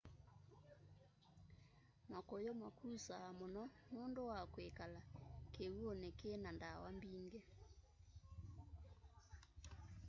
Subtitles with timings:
[2.11, 3.63] makuyu makusa muno
[3.93, 5.01] nundu wa kwikala
[5.53, 7.39] kiw'uni ki na ndawa mbingi